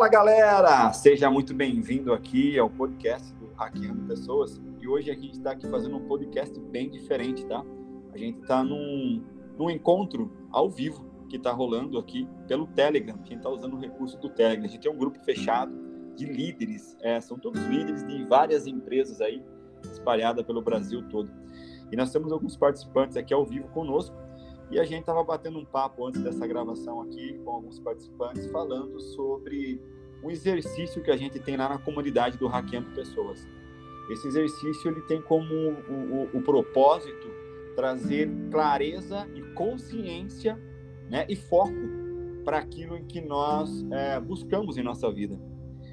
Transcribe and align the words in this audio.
Fala 0.00 0.08
galera! 0.08 0.92
Seja 0.94 1.30
muito 1.30 1.52
bem-vindo 1.52 2.14
aqui 2.14 2.58
ao 2.58 2.70
podcast 2.70 3.34
do 3.34 3.48
Hackeando 3.48 4.06
Pessoas. 4.06 4.58
E 4.80 4.88
hoje 4.88 5.10
a 5.10 5.14
gente 5.14 5.32
está 5.32 5.50
aqui 5.50 5.68
fazendo 5.68 5.94
um 5.98 6.08
podcast 6.08 6.58
bem 6.58 6.88
diferente, 6.88 7.44
tá? 7.44 7.62
A 8.10 8.16
gente 8.16 8.40
está 8.40 8.64
num, 8.64 9.22
num 9.58 9.68
encontro 9.68 10.32
ao 10.50 10.70
vivo 10.70 11.04
que 11.28 11.36
está 11.36 11.52
rolando 11.52 11.98
aqui 11.98 12.26
pelo 12.48 12.66
Telegram. 12.68 13.14
Gente 13.16 13.34
está 13.34 13.50
usando 13.50 13.74
o 13.74 13.78
recurso 13.78 14.18
do 14.18 14.30
Telegram. 14.30 14.64
A 14.64 14.68
gente 14.68 14.80
tem 14.80 14.90
um 14.90 14.96
grupo 14.96 15.22
fechado 15.22 15.70
de 16.16 16.24
líderes, 16.24 16.96
é, 17.02 17.20
são 17.20 17.38
todos 17.38 17.60
líderes 17.64 18.02
de 18.02 18.24
várias 18.24 18.66
empresas 18.66 19.20
aí 19.20 19.44
espalhadas 19.84 20.46
pelo 20.46 20.62
Brasil 20.62 21.06
todo. 21.10 21.30
E 21.92 21.96
nós 21.96 22.10
temos 22.10 22.32
alguns 22.32 22.56
participantes 22.56 23.18
aqui 23.18 23.34
ao 23.34 23.44
vivo 23.44 23.68
conosco 23.68 24.16
e 24.70 24.78
a 24.78 24.84
gente 24.84 25.00
estava 25.00 25.22
batendo 25.24 25.58
um 25.58 25.64
papo 25.64 26.06
antes 26.06 26.22
dessa 26.22 26.46
gravação 26.46 27.02
aqui 27.02 27.36
com 27.44 27.50
alguns 27.50 27.80
participantes 27.80 28.46
falando 28.46 29.00
sobre 29.00 29.82
um 30.22 30.30
exercício 30.30 31.02
que 31.02 31.10
a 31.10 31.16
gente 31.16 31.38
tem 31.38 31.56
lá 31.56 31.68
na 31.68 31.78
comunidade 31.78 32.36
do 32.36 32.46
Hackeando 32.46 32.90
Pessoas. 32.90 33.46
Esse 34.10 34.26
exercício 34.26 34.90
ele 34.90 35.00
tem 35.02 35.22
como 35.22 35.54
o, 35.54 36.28
o, 36.34 36.38
o 36.38 36.42
propósito 36.42 37.28
trazer 37.76 38.28
clareza 38.50 39.28
e 39.34 39.40
consciência 39.54 40.58
né, 41.08 41.24
e 41.28 41.36
foco 41.36 41.70
para 42.44 42.58
aquilo 42.58 42.96
em 42.96 43.04
que 43.04 43.20
nós 43.20 43.84
é, 43.90 44.18
buscamos 44.20 44.76
em 44.76 44.82
nossa 44.82 45.10
vida. 45.10 45.38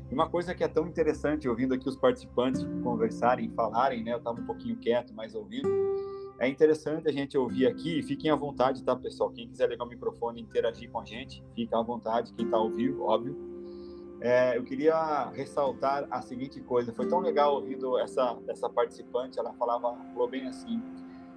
E 0.10 0.14
uma 0.14 0.30
coisa 0.30 0.56
que 0.56 0.64
é 0.64 0.68
tão 0.68 0.88
interessante, 0.88 1.48
ouvindo 1.48 1.74
aqui 1.74 1.88
os 1.88 1.96
participantes 1.96 2.66
conversarem, 2.82 3.50
falarem, 3.52 4.04
né, 4.04 4.14
eu 4.14 4.18
estava 4.18 4.40
um 4.40 4.46
pouquinho 4.46 4.78
quieto, 4.78 5.14
mas 5.14 5.36
ouvindo, 5.36 5.70
é 6.40 6.48
interessante 6.48 7.08
a 7.08 7.12
gente 7.12 7.38
ouvir 7.38 7.68
aqui, 7.68 8.02
fiquem 8.04 8.32
à 8.32 8.36
vontade, 8.36 8.84
tá, 8.84 8.96
pessoal? 8.96 9.32
Quem 9.32 9.48
quiser 9.48 9.70
ligar 9.70 9.86
o 9.86 9.88
microfone 9.88 10.40
e 10.40 10.44
interagir 10.44 10.90
com 10.90 11.00
a 11.00 11.06
gente, 11.06 11.44
fica 11.56 11.78
à 11.78 11.82
vontade, 11.82 12.34
quem 12.34 12.46
está 12.46 12.58
ao 12.58 12.70
vivo, 12.70 13.04
óbvio. 13.04 13.57
É, 14.20 14.58
eu 14.58 14.64
queria 14.64 15.30
ressaltar 15.30 16.08
a 16.10 16.22
seguinte 16.22 16.60
coisa, 16.62 16.92
foi 16.92 17.08
tão 17.08 17.20
legal 17.20 17.56
ouvindo 17.56 18.00
essa, 18.00 18.38
essa 18.48 18.68
participante, 18.68 19.38
ela 19.38 19.54
falava, 19.54 19.96
falou 20.14 20.28
bem 20.28 20.48
assim, 20.48 20.82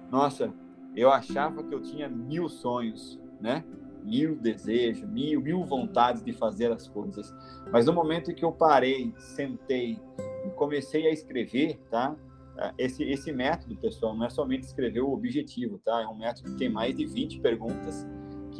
nossa, 0.09 0.51
eu 0.95 1.11
achava 1.11 1.63
que 1.63 1.73
eu 1.73 1.81
tinha 1.81 2.09
mil 2.09 2.49
sonhos, 2.49 3.19
né? 3.39 3.63
Mil 4.03 4.35
desejos, 4.35 5.07
mil, 5.07 5.39
mil 5.39 5.63
vontades 5.63 6.23
de 6.23 6.33
fazer 6.33 6.71
as 6.71 6.87
coisas. 6.87 7.33
Mas 7.71 7.85
no 7.85 7.93
momento 7.93 8.31
em 8.31 8.35
que 8.35 8.43
eu 8.43 8.51
parei, 8.51 9.13
sentei 9.17 9.99
e 10.45 10.49
comecei 10.55 11.07
a 11.07 11.11
escrever, 11.11 11.79
tá? 11.89 12.15
É, 12.57 12.73
esse, 12.79 13.03
esse 13.03 13.31
método, 13.31 13.75
pessoal, 13.77 14.15
não 14.15 14.25
é 14.25 14.29
somente 14.29 14.63
escrever 14.63 15.01
o 15.01 15.13
objetivo, 15.13 15.77
tá? 15.77 16.01
É 16.01 16.07
um 16.07 16.17
método 16.17 16.51
que 16.51 16.57
tem 16.57 16.69
mais 16.69 16.95
de 16.95 17.05
20 17.05 17.39
perguntas 17.41 18.05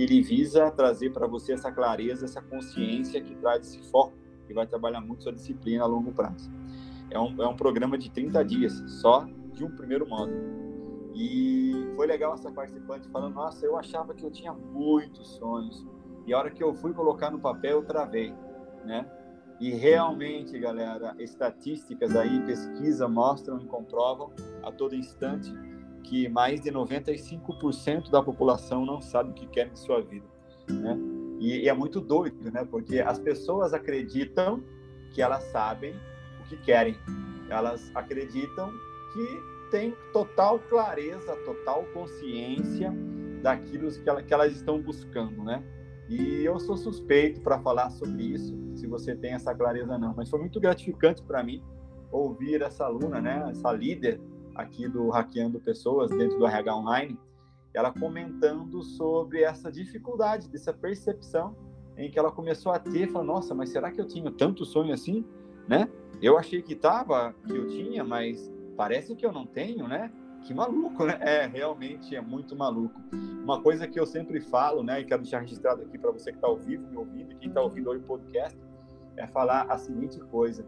que 0.01 0.05
ele 0.05 0.21
visa 0.21 0.71
trazer 0.71 1.11
para 1.11 1.27
você 1.27 1.53
essa 1.53 1.71
clareza, 1.71 2.25
essa 2.25 2.41
consciência 2.41 3.21
que 3.21 3.35
traz 3.35 3.67
esse 3.67 3.91
foco 3.91 4.13
que 4.47 4.53
vai 4.53 4.65
trabalhar 4.65 4.99
muito 4.99 5.21
sua 5.21 5.31
disciplina 5.31 5.83
a 5.83 5.87
longo 5.87 6.11
prazo. 6.11 6.49
É 7.11 7.19
um, 7.19 7.39
é 7.41 7.47
um 7.47 7.55
programa 7.55 7.99
de 7.99 8.09
30 8.09 8.43
dias, 8.43 8.83
só 8.87 9.27
de 9.53 9.63
um 9.63 9.69
primeiro 9.69 10.07
módulo. 10.07 10.41
E 11.13 11.91
foi 11.95 12.07
legal 12.07 12.33
essa 12.33 12.51
participante 12.51 13.07
falando: 13.09 13.35
Nossa, 13.35 13.63
eu 13.63 13.77
achava 13.77 14.15
que 14.15 14.25
eu 14.25 14.31
tinha 14.31 14.51
muitos 14.53 15.35
sonhos. 15.35 15.85
E 16.25 16.33
a 16.33 16.39
hora 16.39 16.49
que 16.49 16.63
eu 16.63 16.73
fui 16.73 16.93
colocar 16.93 17.29
no 17.29 17.39
papel, 17.39 17.77
eu 17.77 17.85
travei, 17.85 18.33
né? 18.83 19.05
E 19.59 19.69
realmente, 19.69 20.57
galera, 20.57 21.15
estatísticas 21.19 22.15
aí, 22.15 22.41
pesquisa 22.41 23.07
mostram 23.07 23.59
e 23.59 23.67
comprovam 23.67 24.31
a 24.63 24.71
todo 24.71 24.95
instante 24.95 25.53
que 26.03 26.27
mais 26.27 26.61
de 26.61 26.71
95% 26.71 28.09
da 28.09 28.21
população 28.21 28.85
não 28.85 29.01
sabe 29.01 29.31
o 29.31 29.33
que 29.33 29.47
quer 29.47 29.67
em 29.67 29.75
sua 29.75 30.01
vida, 30.01 30.25
né? 30.69 30.97
E, 31.39 31.63
e, 31.63 31.69
é 31.69 31.73
muito 31.73 31.99
doido, 31.99 32.51
né? 32.51 32.63
Porque 32.69 32.99
as 32.99 33.17
pessoas 33.17 33.73
acreditam 33.73 34.63
que 35.11 35.21
elas 35.21 35.43
sabem 35.45 35.95
o 36.39 36.47
que 36.47 36.57
querem. 36.57 36.95
Elas 37.49 37.91
acreditam 37.95 38.71
que 39.11 39.71
têm 39.71 39.95
total 40.13 40.59
clareza, 40.59 41.35
total 41.37 41.83
consciência 41.93 42.93
daquilo 43.41 43.91
que, 43.91 44.07
ela, 44.07 44.21
que 44.21 44.33
elas 44.33 44.53
estão 44.53 44.79
buscando, 44.79 45.43
né? 45.43 45.63
E 46.07 46.43
eu 46.43 46.59
sou 46.59 46.77
suspeito 46.77 47.41
para 47.41 47.57
falar 47.59 47.89
sobre 47.89 48.23
isso, 48.23 48.53
se 48.75 48.85
você 48.85 49.15
tem 49.15 49.33
essa 49.33 49.55
clareza 49.55 49.97
não. 49.97 50.13
Mas 50.15 50.29
foi 50.29 50.39
muito 50.39 50.59
gratificante 50.59 51.23
para 51.23 51.41
mim 51.41 51.63
ouvir 52.11 52.61
essa 52.61 52.85
aluna, 52.85 53.21
né, 53.21 53.47
essa 53.49 53.71
líder 53.71 54.19
aqui 54.55 54.87
do 54.87 55.09
Hackeando 55.09 55.59
Pessoas 55.59 56.09
dentro 56.11 56.37
do 56.37 56.45
RH 56.45 56.75
Online, 56.75 57.19
ela 57.73 57.91
comentando 57.91 58.83
sobre 58.83 59.43
essa 59.43 59.71
dificuldade, 59.71 60.49
dessa 60.49 60.73
percepção 60.73 61.55
em 61.97 62.09
que 62.09 62.17
ela 62.17 62.31
começou 62.31 62.71
a 62.71 62.79
ter, 62.79 63.07
falando, 63.11 63.27
nossa, 63.27 63.53
mas 63.53 63.69
será 63.69 63.91
que 63.91 63.99
eu 63.99 64.07
tinha 64.07 64.31
tanto 64.31 64.65
sonho 64.65 64.93
assim, 64.93 65.25
né? 65.67 65.89
Eu 66.21 66.37
achei 66.37 66.61
que 66.61 66.75
tava, 66.75 67.33
que 67.45 67.55
eu 67.55 67.67
tinha, 67.67 68.03
mas 68.03 68.51
parece 68.75 69.15
que 69.15 69.25
eu 69.25 69.31
não 69.31 69.45
tenho, 69.45 69.87
né? 69.87 70.11
Que 70.43 70.53
maluco, 70.53 71.05
né? 71.05 71.17
É, 71.21 71.45
realmente 71.45 72.15
é 72.15 72.21
muito 72.21 72.55
maluco. 72.55 72.99
Uma 73.43 73.61
coisa 73.61 73.87
que 73.87 73.99
eu 73.99 74.05
sempre 74.05 74.41
falo, 74.41 74.83
né, 74.83 75.01
e 75.01 75.05
quero 75.05 75.21
deixar 75.21 75.39
registrado 75.39 75.83
aqui 75.83 75.97
para 75.97 76.11
você 76.11 76.31
que 76.31 76.37
está 76.37 76.47
ao 76.47 76.57
vivo, 76.57 76.87
me 76.87 76.97
ouvindo, 76.97 77.31
e 77.31 77.35
quem 77.35 77.49
está 77.49 77.61
ouvindo 77.61 77.89
hoje 77.89 78.01
o 78.03 78.07
podcast, 78.07 78.57
é 79.17 79.27
falar 79.27 79.63
a 79.69 79.77
seguinte 79.77 80.19
coisa. 80.19 80.65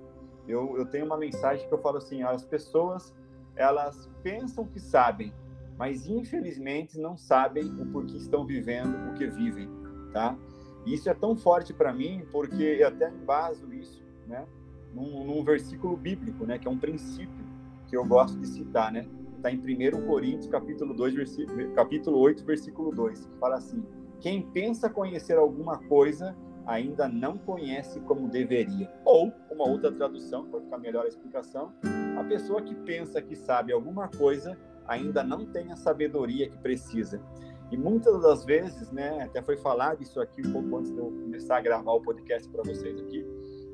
Eu, 0.47 0.77
eu 0.77 0.85
tenho 0.85 1.05
uma 1.05 1.17
mensagem 1.17 1.67
que 1.67 1.73
eu 1.73 1.77
falo 1.79 1.97
assim: 1.97 2.21
as 2.21 2.44
pessoas, 2.44 3.13
elas 3.56 4.09
pensam 4.22 4.66
que 4.66 4.80
sabem, 4.80 5.34
mas 5.78 6.08
infelizmente 6.08 7.00
não 7.00 7.18
sabem 7.18 7.66
o 7.66 7.86
porquê 7.88 8.18
estão 8.18 8.46
vivendo 8.46 8.96
o 9.09 9.14
que 9.14 9.28
vivem, 9.28 9.69
tá? 10.12 10.38
Isso 10.86 11.09
é 11.09 11.14
tão 11.14 11.36
forte 11.36 11.74
para 11.74 11.94
mim 11.94 12.25
porque 12.31 12.63
eu 12.63 12.88
até 12.88 13.09
embaso 13.09 13.74
isso, 13.74 14.03
né, 14.28 14.46
num, 14.94 15.25
num 15.25 15.44
versículo 15.44 15.96
bíblico, 15.96 16.46
né, 16.46 16.58
que 16.58 16.68
é 16.68 16.72
um 16.72 16.78
princípio 16.78 17.44
que 17.88 17.96
eu 17.96 18.06
gosto 18.06 18.40
de 18.40 18.47
citar, 18.47 18.92
né? 18.92 19.08
está 19.44 19.52
em 19.52 19.58
1 19.58 20.08
Coríntios, 20.08 20.47
capítulo 20.47 20.94
2, 20.94 21.16
versículo, 21.16 21.74
capítulo 21.74 22.18
8, 22.19 22.46
versículo 22.46 22.92
2, 22.96 23.25
que 23.25 23.38
fala 23.38 23.58
assim: 23.58 23.84
Quem 24.22 24.42
pensa 24.42 24.90
conhecer 24.90 25.38
alguma 25.38 25.78
coisa 25.78 26.34
ainda 26.66 27.09
não 27.09 27.38
conhece 27.38 28.00
como 28.02 28.30
deveria. 28.30 28.90
Ou, 29.03 29.34
uma 29.52 29.68
outra 29.68 29.92
tradução, 29.92 30.46
para 30.46 30.62
ficar 30.62 30.78
melhor 30.78 31.03
a 31.03 31.09
explicação, 31.09 31.74
a 32.23 32.25
pessoa 32.25 32.61
que 32.61 32.73
pensa 32.73 33.22
que 33.22 33.35
sabe 33.35 33.73
alguma 33.73 34.07
coisa 34.07 34.57
ainda 34.88 35.23
não 35.23 35.45
tem 35.45 35.72
a 35.72 35.75
sabedoria 35.75 36.50
que 36.50 36.57
precisa. 36.57 37.22
E 37.69 37.78
muitas 37.78 38.22
das 38.22 38.45
vezes, 38.45 38.91
né, 38.91 39.23
até 39.23 39.41
foi 39.41 39.57
falado 39.57 40.01
isso 40.01 40.19
aqui 40.22 40.45
um 40.45 40.51
pouco 40.51 40.78
antes 40.78 40.91
de 40.91 40.97
eu 40.97 41.06
começar 41.06 41.57
a 41.57 41.62
gravar 41.62 41.91
o 41.91 42.01
podcast 42.01 42.47
para 42.50 42.63
vocês 42.63 43.00
aqui, 43.00 43.25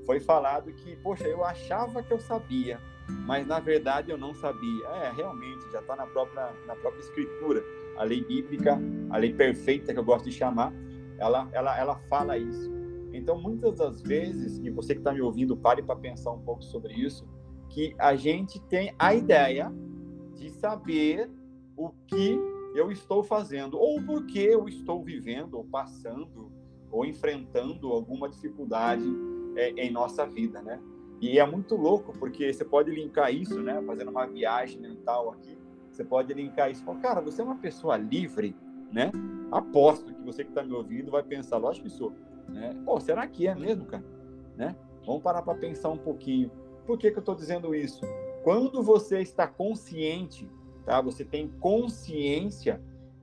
foi 0.05 0.19
falado 0.19 0.71
que, 0.73 0.95
poxa, 0.97 1.27
eu 1.27 1.43
achava 1.43 2.01
que 2.01 2.11
eu 2.11 2.19
sabia, 2.19 2.79
mas 3.25 3.45
na 3.45 3.59
verdade 3.59 4.09
eu 4.09 4.17
não 4.17 4.33
sabia. 4.33 4.87
É, 5.03 5.11
realmente, 5.11 5.69
já 5.71 5.79
está 5.79 5.95
na 5.95 6.07
própria, 6.07 6.51
na 6.65 6.75
própria 6.75 7.01
escritura. 7.01 7.63
A 7.97 8.03
lei 8.03 8.23
bíblica, 8.23 8.79
a 9.09 9.17
lei 9.17 9.33
perfeita 9.33 9.93
que 9.93 9.99
eu 9.99 10.03
gosto 10.03 10.25
de 10.25 10.31
chamar, 10.31 10.73
ela, 11.17 11.47
ela, 11.51 11.77
ela 11.77 11.95
fala 12.09 12.37
isso. 12.37 12.71
Então, 13.11 13.39
muitas 13.39 13.75
das 13.75 14.01
vezes, 14.01 14.59
e 14.59 14.69
você 14.69 14.93
que 14.93 15.01
está 15.01 15.11
me 15.11 15.21
ouvindo, 15.21 15.57
pare 15.57 15.83
para 15.83 15.95
pensar 15.95 16.31
um 16.31 16.41
pouco 16.41 16.63
sobre 16.63 16.93
isso, 16.93 17.27
que 17.69 17.95
a 17.97 18.15
gente 18.15 18.59
tem 18.63 18.93
a 18.97 19.13
ideia 19.13 19.71
de 20.35 20.49
saber 20.49 21.29
o 21.77 21.89
que 22.07 22.37
eu 22.75 22.91
estou 22.91 23.23
fazendo, 23.23 23.77
ou 23.77 24.01
por 24.01 24.25
que 24.25 24.39
eu 24.39 24.67
estou 24.67 25.03
vivendo, 25.03 25.55
ou 25.55 25.63
passando, 25.63 26.51
ou 26.91 27.05
enfrentando 27.05 27.91
alguma 27.91 28.29
dificuldade 28.29 29.05
é, 29.55 29.69
em 29.71 29.91
nossa 29.91 30.25
vida, 30.25 30.61
né? 30.61 30.79
E 31.21 31.37
é 31.37 31.45
muito 31.45 31.75
louco, 31.75 32.13
porque 32.17 32.51
você 32.51 32.63
pode 32.63 32.91
linkar 32.91 33.33
isso, 33.33 33.61
né? 33.61 33.81
Fazendo 33.81 34.09
uma 34.09 34.25
viagem 34.25 34.79
mental 34.79 35.31
aqui, 35.33 35.57
você 35.91 36.03
pode 36.03 36.33
linkar 36.33 36.71
isso. 36.71 36.83
Falar, 36.83 36.99
cara, 36.99 37.21
você 37.21 37.41
é 37.41 37.43
uma 37.43 37.57
pessoa 37.57 37.97
livre, 37.97 38.55
né? 38.91 39.11
Aposto 39.51 40.13
que 40.13 40.21
você 40.21 40.43
que 40.43 40.51
está 40.51 40.63
me 40.63 40.73
ouvindo 40.73 41.11
vai 41.11 41.23
pensar, 41.23 41.57
lógico 41.57 41.87
que 41.87 41.93
sou. 41.93 42.13
Né? 42.47 42.75
Pô, 42.85 42.99
será 42.99 43.27
que 43.27 43.47
é 43.47 43.55
mesmo, 43.55 43.85
cara? 43.85 44.03
Né? 44.55 44.75
Vamos 45.05 45.21
parar 45.21 45.41
para 45.41 45.57
pensar 45.57 45.89
um 45.89 45.97
pouquinho. 45.97 46.51
Por 46.85 46.97
que, 46.97 47.11
que 47.11 47.17
eu 47.17 47.21
estou 47.21 47.35
dizendo 47.35 47.73
isso? 47.75 48.01
Quando 48.43 48.81
você 48.81 49.19
está 49.21 49.47
consciente, 49.47 50.49
tá? 50.85 51.01
Você 51.01 51.23
tem 51.23 51.47
consciência, 51.59 52.81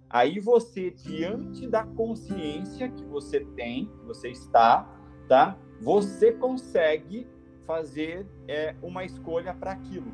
aí 0.08 0.38
você, 0.38 0.90
diante 0.90 1.66
da 1.66 1.84
consciência 1.84 2.88
que 2.88 3.04
você 3.04 3.40
tem, 3.40 3.90
você 4.04 4.28
está, 4.28 4.88
tá? 5.28 5.58
Você 5.80 6.32
consegue 6.32 7.26
fazer 7.66 8.26
é, 8.46 8.74
uma 8.82 9.04
escolha 9.04 9.52
para 9.52 9.72
aquilo. 9.72 10.12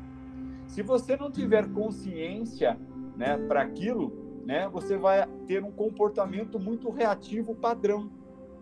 Se 0.67 0.81
você 0.81 1.15
não 1.15 1.31
tiver 1.31 1.71
consciência 1.71 2.79
né, 3.15 3.37
para 3.37 3.61
aquilo, 3.61 4.41
né, 4.45 4.67
você 4.67 4.97
vai 4.97 5.27
ter 5.45 5.63
um 5.63 5.71
comportamento 5.71 6.59
muito 6.59 6.89
reativo 6.89 7.55
padrão 7.55 8.11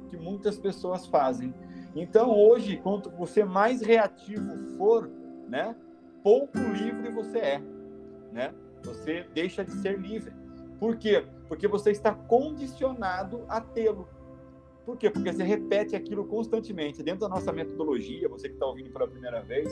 que 0.09 0.17
muitas 0.17 0.59
pessoas 0.59 1.07
fazem. 1.07 1.53
Então, 1.95 2.37
hoje, 2.37 2.77
quanto 2.77 3.09
você 3.09 3.43
mais 3.43 3.81
reativo 3.81 4.57
for, 4.77 5.09
né, 5.47 5.75
pouco 6.23 6.57
livre 6.57 7.09
você 7.09 7.37
é, 7.37 7.61
né? 8.31 8.53
Você 8.83 9.25
deixa 9.33 9.63
de 9.63 9.71
ser 9.73 9.99
livre. 9.99 10.33
Por 10.79 10.95
quê? 10.95 11.25
Porque 11.47 11.67
você 11.67 11.91
está 11.91 12.13
condicionado 12.13 13.43
a 13.47 13.61
tê-lo. 13.61 14.07
Por 14.85 14.97
quê? 14.97 15.09
Porque 15.09 15.31
você 15.31 15.43
repete 15.43 15.95
aquilo 15.95 16.25
constantemente. 16.25 17.03
Dentro 17.03 17.21
da 17.21 17.29
nossa 17.29 17.51
metodologia, 17.51 18.27
você 18.27 18.47
que 18.47 18.55
está 18.55 18.65
ouvindo 18.65 18.89
pela 18.89 19.07
primeira 19.07 19.41
vez, 19.41 19.69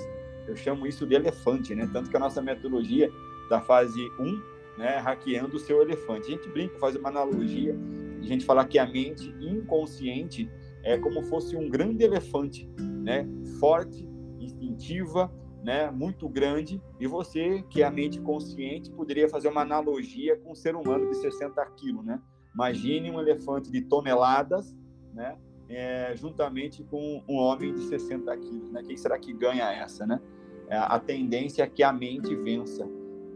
eu 0.47 0.55
chamo 0.55 0.85
isso 0.85 1.07
de 1.07 1.15
elefante, 1.15 1.73
né? 1.73 1.89
Tanto 1.91 2.09
que 2.09 2.15
a 2.15 2.19
nossa 2.19 2.41
metodologia 2.41 3.09
da 3.49 3.59
fase 3.59 3.99
1, 4.19 4.77
né, 4.77 4.97
hackeando 4.97 5.57
o 5.57 5.59
seu 5.59 5.81
elefante. 5.81 6.27
A 6.27 6.35
gente 6.35 6.47
brinca, 6.49 6.77
faz 6.77 6.95
uma 6.95 7.09
analogia, 7.09 7.75
a 8.21 8.25
gente 8.25 8.45
fala 8.45 8.63
que 8.65 8.77
a 8.77 8.85
mente 8.85 9.33
inconsciente 9.41 10.49
é 10.83 10.97
como 10.97 11.21
fosse 11.23 11.55
um 11.55 11.69
grande 11.69 12.03
elefante, 12.03 12.69
né? 12.77 13.27
Forte, 13.59 14.07
instintiva, 14.39 15.31
né? 15.63 15.91
Muito 15.91 16.27
grande. 16.29 16.81
E 16.99 17.07
você, 17.07 17.63
que 17.69 17.81
é 17.81 17.85
a 17.85 17.91
mente 17.91 18.19
consciente, 18.21 18.91
poderia 18.91 19.27
fazer 19.29 19.49
uma 19.49 19.61
analogia 19.61 20.37
com 20.37 20.51
um 20.51 20.55
ser 20.55 20.75
humano 20.75 21.09
de 21.09 21.17
60 21.17 21.63
quilos, 21.71 22.05
né? 22.05 22.21
Imagine 22.53 23.11
um 23.11 23.19
elefante 23.19 23.71
de 23.71 23.81
toneladas, 23.81 24.75
né? 25.13 25.37
É, 25.67 26.15
juntamente 26.15 26.83
com 26.83 27.23
um 27.27 27.35
homem 27.35 27.73
de 27.73 27.81
60 27.81 28.35
quilos, 28.37 28.71
né? 28.71 28.81
Quem 28.83 28.97
será 28.97 29.19
que 29.19 29.31
ganha 29.33 29.71
essa, 29.71 30.05
né? 30.05 30.19
É, 30.67 30.77
a 30.77 30.99
tendência 30.99 31.63
é 31.63 31.67
que 31.67 31.83
a 31.83 31.91
mente 31.91 32.35
vença, 32.35 32.87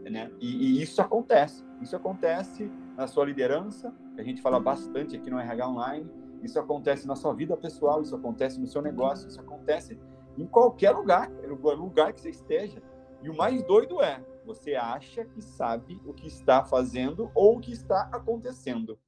né? 0.04 0.30
E, 0.40 0.78
e, 0.78 0.82
isso 0.82 1.00
acontece. 1.00 1.64
Isso 1.80 1.94
acontece 1.94 2.70
na 2.96 3.06
sua 3.06 3.24
liderança, 3.24 3.92
a 4.16 4.22
gente 4.22 4.40
fala 4.40 4.60
bastante 4.60 5.16
aqui 5.16 5.30
no 5.30 5.38
RH 5.38 5.68
Online. 5.68 6.10
Isso 6.44 6.58
acontece 6.58 7.06
na 7.06 7.16
sua 7.16 7.32
vida 7.32 7.56
pessoal, 7.56 8.02
isso 8.02 8.14
acontece 8.14 8.60
no 8.60 8.66
seu 8.66 8.82
negócio, 8.82 9.28
isso 9.28 9.40
acontece 9.40 9.98
em 10.36 10.46
qualquer 10.46 10.90
lugar, 10.90 11.30
lugar 11.48 12.12
que 12.12 12.20
você 12.20 12.30
esteja. 12.30 12.82
E 13.22 13.30
o 13.30 13.36
mais 13.36 13.62
doido 13.64 14.02
é, 14.02 14.22
você 14.44 14.74
acha 14.74 15.24
que 15.24 15.40
sabe 15.40 16.00
o 16.04 16.12
que 16.12 16.26
está 16.26 16.62
fazendo 16.62 17.30
ou 17.34 17.56
o 17.56 17.60
que 17.60 17.72
está 17.72 18.10
acontecendo. 18.12 18.98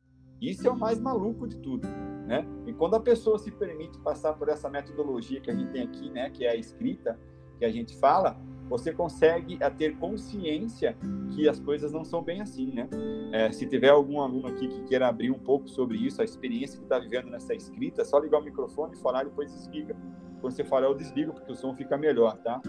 Isso 0.40 0.66
é 0.66 0.70
o 0.70 0.76
mais 0.76 0.98
maluco 0.98 1.46
de 1.46 1.56
tudo, 1.58 1.86
né? 2.26 2.46
E 2.66 2.72
quando 2.72 2.94
a 2.94 3.00
pessoa 3.00 3.38
se 3.38 3.50
permite 3.50 3.98
passar 4.00 4.34
por 4.34 4.48
essa 4.48 4.68
metodologia 4.68 5.40
que 5.40 5.50
a 5.50 5.54
gente 5.54 5.72
tem 5.72 5.82
aqui, 5.82 6.10
né, 6.10 6.30
que 6.30 6.44
é 6.44 6.50
a 6.50 6.56
escrita, 6.56 7.18
que 7.58 7.64
a 7.64 7.70
gente 7.70 7.96
fala, 7.98 8.38
você 8.68 8.92
consegue 8.92 9.62
a 9.62 9.70
ter 9.70 9.96
consciência 9.96 10.96
que 11.34 11.48
as 11.48 11.60
coisas 11.60 11.92
não 11.92 12.04
são 12.04 12.22
bem 12.22 12.40
assim, 12.40 12.72
né? 12.72 12.88
É, 13.32 13.50
se 13.52 13.66
tiver 13.66 13.90
algum 13.90 14.20
aluno 14.20 14.48
aqui 14.48 14.68
que 14.68 14.82
queira 14.84 15.08
abrir 15.08 15.30
um 15.30 15.38
pouco 15.38 15.68
sobre 15.68 15.98
isso, 15.98 16.20
a 16.20 16.24
experiência 16.24 16.78
que 16.78 16.84
está 16.84 16.98
vivendo 16.98 17.30
nessa 17.30 17.54
escrita, 17.54 18.02
é 18.02 18.04
só 18.04 18.18
ligar 18.18 18.40
o 18.40 18.44
microfone, 18.44 18.96
falar 18.96 19.22
e 19.22 19.26
depois 19.26 19.52
desliga. 19.52 19.96
Quando 20.40 20.52
você 20.52 20.64
falar, 20.64 20.86
eu 20.86 20.94
desligo, 20.94 21.32
porque 21.32 21.52
o 21.52 21.54
som 21.54 21.74
fica 21.74 21.96
melhor, 21.96 22.36
tá? 22.38 22.60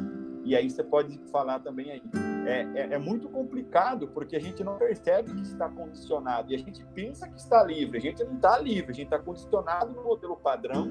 E 0.43 0.55
aí 0.55 0.69
você 0.69 0.83
pode 0.83 1.19
falar 1.29 1.59
também 1.59 1.91
aí. 1.91 2.01
É, 2.45 2.61
é, 2.61 2.93
é, 2.93 2.97
muito 2.97 3.27
complicado 3.27 4.07
porque 4.07 4.37
a 4.37 4.39
gente 4.39 4.63
não 4.63 4.77
percebe 4.77 5.33
que 5.33 5.41
está 5.41 5.67
condicionado 5.67 6.53
e 6.53 6.55
a 6.55 6.57
gente 6.57 6.85
pensa 6.93 7.27
que 7.27 7.37
está 7.37 7.61
livre. 7.63 7.97
A 7.97 8.01
gente 8.01 8.23
não 8.23 8.35
está 8.35 8.57
livre, 8.57 8.91
a 8.91 8.93
gente 8.93 9.07
está 9.07 9.19
condicionado 9.19 9.91
no 9.93 10.03
modelo 10.03 10.37
padrão 10.37 10.87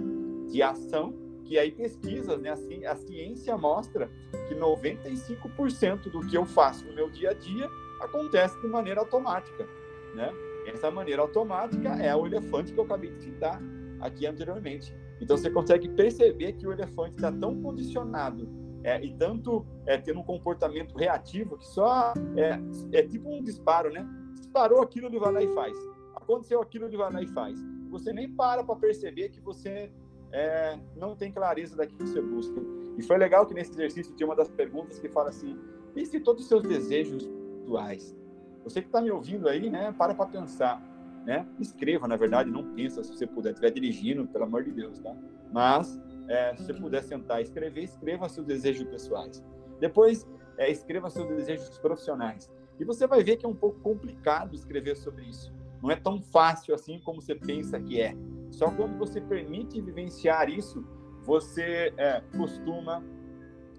de 0.46 0.62
ação, 0.62 1.14
que 1.46 1.58
aí 1.58 1.70
pesquisas, 1.70 2.40
né? 2.40 2.50
Assim, 2.50 2.84
a 2.84 2.94
ciência 2.96 3.56
mostra 3.56 4.10
que 4.48 4.54
95% 4.54 6.10
do 6.10 6.20
que 6.26 6.36
eu 6.36 6.44
faço 6.44 6.84
no 6.86 6.94
meu 6.94 7.08
dia 7.08 7.30
a 7.30 7.34
dia 7.34 7.70
acontece 8.00 8.60
de 8.60 8.66
maneira 8.66 9.00
automática, 9.00 9.66
né? 10.14 10.32
Essa 10.66 10.90
maneira 10.90 11.22
automática 11.22 11.90
é 11.90 12.14
o 12.14 12.26
elefante 12.26 12.72
que 12.72 12.78
eu 12.78 12.84
acabei 12.84 13.10
de 13.10 13.22
citar 13.22 13.60
aqui 14.00 14.26
anteriormente. 14.26 14.94
Então 15.20 15.36
você 15.36 15.48
consegue 15.48 15.88
perceber 15.88 16.52
que 16.54 16.66
o 16.66 16.72
elefante 16.72 17.14
está 17.14 17.30
tão 17.30 17.62
condicionado 17.62 18.48
é, 18.82 19.02
e 19.02 19.14
tanto 19.14 19.64
é, 19.86 19.96
tendo 19.96 20.20
um 20.20 20.24
comportamento 20.24 20.96
reativo 20.96 21.56
que 21.56 21.66
só 21.66 22.12
é, 22.36 22.58
é 22.98 23.02
tipo 23.02 23.28
um 23.30 23.42
disparo, 23.42 23.90
né? 23.90 24.06
Disparou 24.34 24.82
aquilo, 24.82 25.06
ele 25.06 25.18
vai 25.18 25.32
lá 25.32 25.42
e 25.42 25.48
faz. 25.54 25.76
Aconteceu 26.14 26.60
aquilo, 26.60 26.86
ele 26.86 26.96
vai 26.96 27.12
lá 27.12 27.22
e 27.22 27.26
faz. 27.28 27.58
Você 27.90 28.12
nem 28.12 28.28
para 28.28 28.64
para 28.64 28.76
perceber 28.76 29.28
que 29.30 29.40
você 29.40 29.90
é, 30.32 30.78
não 30.96 31.14
tem 31.14 31.32
clareza 31.32 31.76
daquilo 31.76 31.98
que 31.98 32.08
você 32.08 32.20
busca. 32.20 32.60
E 32.96 33.02
foi 33.02 33.18
legal 33.18 33.46
que 33.46 33.54
nesse 33.54 33.72
exercício 33.72 34.14
tinha 34.14 34.26
uma 34.26 34.36
das 34.36 34.48
perguntas 34.50 34.98
que 34.98 35.08
fala 35.08 35.28
assim: 35.28 35.58
e 35.94 36.04
se 36.04 36.20
todos 36.20 36.42
os 36.42 36.48
seus 36.48 36.62
desejos 36.62 37.28
atuais? 37.62 38.16
Você 38.64 38.80
que 38.80 38.88
está 38.88 39.00
me 39.00 39.10
ouvindo 39.10 39.48
aí, 39.48 39.70
né? 39.70 39.94
Para 39.96 40.14
para 40.14 40.26
pensar, 40.26 40.82
né? 41.24 41.46
Escreva, 41.58 42.08
na 42.08 42.16
verdade, 42.16 42.50
não 42.50 42.74
pensa 42.74 43.02
se 43.02 43.14
você 43.14 43.26
puder, 43.26 43.50
estiver 43.50 43.70
dirigindo, 43.70 44.26
pelo 44.26 44.44
amor 44.44 44.64
de 44.64 44.72
Deus, 44.72 44.98
tá? 44.98 45.14
Mas 45.52 46.00
é, 46.28 46.54
se 46.56 46.64
você 46.64 46.74
puder 46.74 47.02
sentar 47.02 47.40
e 47.40 47.44
escrever, 47.44 47.84
escreva 47.84 48.28
seus 48.28 48.46
desejos 48.46 48.84
pessoais. 48.88 49.44
Depois, 49.78 50.26
é, 50.58 50.70
escreva 50.70 51.08
seus 51.10 51.28
desejos 51.28 51.78
profissionais. 51.78 52.50
E 52.78 52.84
você 52.84 53.06
vai 53.06 53.22
ver 53.22 53.36
que 53.36 53.46
é 53.46 53.48
um 53.48 53.54
pouco 53.54 53.80
complicado 53.80 54.54
escrever 54.54 54.96
sobre 54.96 55.24
isso. 55.24 55.52
Não 55.82 55.90
é 55.90 55.96
tão 55.96 56.20
fácil 56.20 56.74
assim 56.74 56.98
como 57.00 57.20
você 57.20 57.34
pensa 57.34 57.80
que 57.80 58.00
é. 58.00 58.16
Só 58.56 58.70
quando 58.70 58.96
você 58.96 59.20
permite 59.20 59.78
vivenciar 59.82 60.48
isso, 60.48 60.82
você 61.22 61.92
é, 61.98 62.22
costuma 62.34 63.04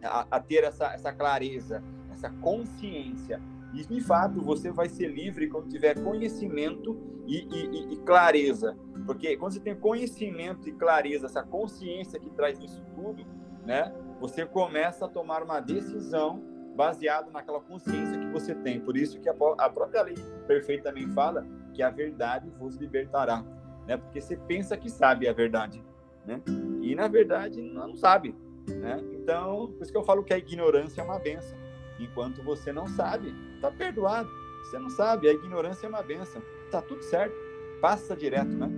a, 0.03 0.27
a 0.29 0.39
ter 0.39 0.63
essa, 0.63 0.94
essa 0.94 1.12
clareza, 1.12 1.83
essa 2.12 2.29
consciência 2.29 3.41
e, 3.74 3.83
de 3.83 4.00
fato, 4.01 4.39
você 4.39 4.71
vai 4.71 4.88
ser 4.88 5.07
livre 5.07 5.50
quando 5.50 5.68
tiver 5.68 6.00
conhecimento 6.03 6.95
e, 7.25 7.39
e, 7.39 7.94
e, 7.94 7.97
clareza. 7.97 8.77
Porque 9.03 9.35
quando 9.35 9.53
você 9.53 9.59
tem 9.59 9.75
conhecimento 9.75 10.69
e 10.69 10.71
clareza, 10.71 11.25
essa 11.25 11.41
consciência 11.41 12.19
que 12.19 12.29
traz 12.29 12.59
isso 12.59 12.85
tudo, 12.94 13.25
né? 13.65 13.91
Você 14.21 14.45
começa 14.45 15.06
a 15.06 15.09
tomar 15.09 15.41
uma 15.41 15.59
decisão 15.59 16.39
baseada 16.75 17.31
naquela 17.31 17.59
consciência 17.59 18.19
que 18.19 18.27
você 18.27 18.53
tem. 18.53 18.79
Por 18.79 18.95
isso 18.95 19.19
que 19.19 19.27
a 19.27 19.33
própria 19.33 20.03
lei 20.03 20.15
perfeita 20.45 20.89
também 20.89 21.07
fala 21.09 21.44
que 21.74 21.81
a 21.81 21.89
verdade 21.89 22.47
vos 22.59 22.75
libertará, 22.75 23.44
né? 23.88 23.98
Porque 23.98 24.19
você 24.19 24.36
pensa 24.36 24.75
que 24.75 24.89
sabe 24.89 25.28
a 25.28 25.34
verdade, 25.34 25.84
né? 26.25 26.42
E 26.81 26.94
na 26.94 27.07
verdade 27.07 27.62
não 27.62 27.95
sabe, 27.95 28.36
né? 28.68 29.01
Então, 29.13 29.72
por 29.72 29.81
isso 29.81 29.92
que 29.92 29.98
eu 29.98 30.04
falo 30.04 30.24
que 30.24 30.34
a 30.34 30.38
ignorância 30.38 31.01
é 31.01 31.04
uma 31.04 31.18
benção. 31.18 31.57
Enquanto 32.00 32.44
você 32.44 32.72
não 32.72 32.86
sabe, 32.86 33.34
tá 33.62 33.72
perdoado. 33.72 34.30
Você 34.63 34.78
não 34.78 34.89
sabe, 34.89 35.30
a 35.30 35.34
ignorância 35.34 35.88
é 35.88 35.89
uma 35.89 36.04
benção. 36.04 36.42
Tá 36.69 36.81
tudo 36.81 37.01
certo, 37.01 37.34
passa 37.81 38.16
direto, 38.16 38.51
né? 38.51 38.69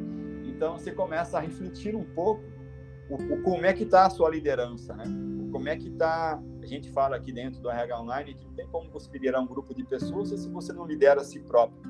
Então 0.45 0.77
você 0.77 0.91
começa 0.91 1.37
a 1.37 1.41
refletir 1.41 1.95
um 1.95 2.03
pouco 2.03 2.43
o, 3.09 3.15
o 3.15 3.41
como 3.41 3.65
é 3.65 3.73
que 3.73 3.83
está 3.83 4.05
a 4.05 4.09
sua 4.09 4.29
liderança, 4.29 4.95
né? 4.95 5.05
Como 5.51 5.67
é 5.67 5.75
que 5.75 5.87
está. 5.87 6.39
A 6.61 6.65
gente 6.65 6.91
fala 6.91 7.15
aqui 7.15 7.33
dentro 7.33 7.59
do 7.59 7.71
RH 7.71 7.99
Online 7.99 8.33
que 8.35 8.45
não 8.45 8.53
tem 8.53 8.67
como 8.67 8.91
você 8.91 9.09
liderar 9.11 9.41
um 9.41 9.47
grupo 9.47 9.73
de 9.73 9.83
pessoas 9.83 10.29
se 10.29 10.49
você 10.49 10.71
não 10.71 10.85
lidera 10.85 11.21
a 11.21 11.23
si 11.23 11.39
próprio, 11.39 11.81